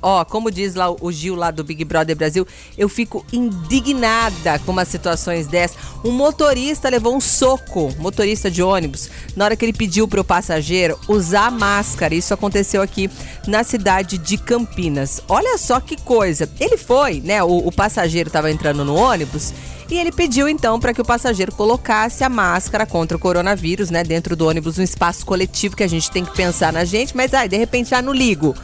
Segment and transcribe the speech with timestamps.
[0.00, 4.70] Ó, como diz lá o Gil lá do Big Brother Brasil, eu fico indignada com
[4.70, 5.76] umas situações dessas.
[6.04, 10.24] Um motorista levou um soco, motorista de ônibus, na hora que ele pediu para o
[10.24, 12.14] passageiro usar máscara.
[12.14, 13.10] Isso aconteceu aqui
[13.44, 15.20] na cidade de Campinas.
[15.28, 16.48] Olha só que coisa.
[16.60, 17.42] Ele foi, né?
[17.42, 19.52] O, o passageiro estava entrando no ônibus
[19.90, 24.04] e ele pediu então para que o passageiro colocasse a máscara contra o coronavírus, né?
[24.04, 27.34] Dentro do ônibus, um espaço coletivo que a gente tem que pensar na gente, mas
[27.34, 28.54] ai, de repente já não ligo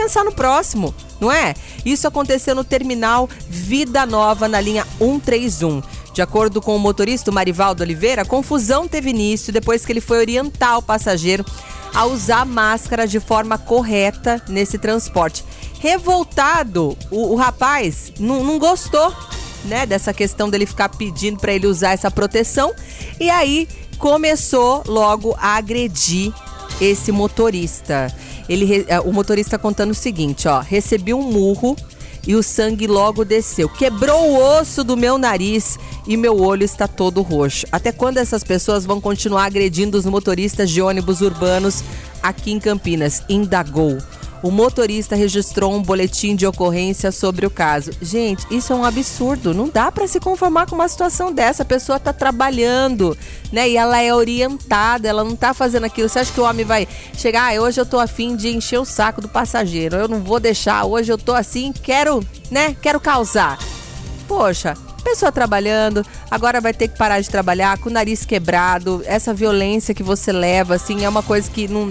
[0.00, 1.54] pensar no próximo, não é?
[1.84, 5.82] Isso aconteceu no terminal Vida Nova, na linha 131.
[6.14, 10.18] De acordo com o motorista Marivaldo Oliveira, a confusão teve início depois que ele foi
[10.18, 11.44] orientar o passageiro
[11.94, 15.44] a usar máscara de forma correta nesse transporte.
[15.78, 19.14] Revoltado, o, o rapaz não, não gostou
[19.66, 22.72] né, dessa questão dele ficar pedindo para ele usar essa proteção
[23.20, 26.32] e aí começou logo a agredir
[26.80, 28.12] esse motorista.
[28.50, 31.76] Ele, é, o motorista contando o seguinte, ó, recebi um murro
[32.26, 33.68] e o sangue logo desceu.
[33.68, 37.64] Quebrou o osso do meu nariz e meu olho está todo roxo.
[37.70, 41.84] Até quando essas pessoas vão continuar agredindo os motoristas de ônibus urbanos
[42.20, 43.22] aqui em Campinas?
[43.28, 43.98] Indagou
[44.42, 47.90] o motorista registrou um boletim de ocorrência sobre o caso.
[48.00, 49.52] Gente, isso é um absurdo.
[49.52, 51.62] Não dá para se conformar com uma situação dessa.
[51.62, 53.16] A pessoa tá trabalhando,
[53.52, 53.68] né?
[53.68, 56.08] E ela é orientada, ela não tá fazendo aquilo.
[56.08, 58.84] Você acha que o homem vai chegar, ah, hoje eu tô afim de encher o
[58.84, 59.96] saco do passageiro.
[59.96, 62.74] Eu não vou deixar, hoje eu tô assim, quero, né?
[62.80, 63.58] Quero causar.
[64.26, 69.02] Poxa, pessoa trabalhando, agora vai ter que parar de trabalhar com o nariz quebrado.
[69.04, 71.88] Essa violência que você leva, assim, é uma coisa que não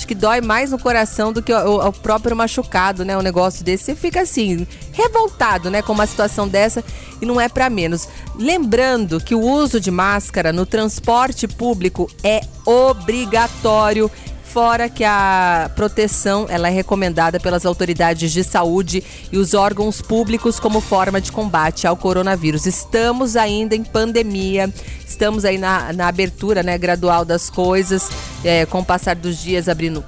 [0.00, 3.16] acho que dói mais no coração do que o, o próprio machucado, né?
[3.18, 3.84] Um negócio desse.
[3.84, 5.82] Você fica assim, revoltado, né?
[5.82, 6.82] Com uma situação dessa
[7.20, 8.08] e não é para menos.
[8.34, 14.10] Lembrando que o uso de máscara no transporte público é obrigatório
[14.52, 20.58] fora que a proteção ela é recomendada pelas autoridades de saúde e os órgãos públicos
[20.58, 22.66] como forma de combate ao coronavírus.
[22.66, 24.68] Estamos ainda em pandemia,
[25.06, 28.10] estamos aí na, na abertura né, gradual das coisas,
[28.44, 30.04] é, com o passar dos dias abrindo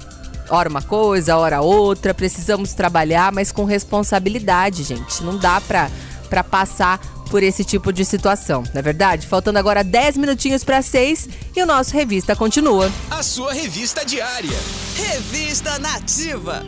[0.49, 2.13] hora uma coisa, hora outra.
[2.13, 5.23] Precisamos trabalhar, mas com responsabilidade, gente.
[5.23, 5.89] Não dá para
[6.33, 6.99] para passar
[7.29, 9.27] por esse tipo de situação, não é verdade?
[9.27, 12.91] Faltando agora 10 minutinhos para 6 e o nosso Revista continua.
[13.09, 14.57] A sua revista diária.
[14.95, 16.65] Revista Nativa.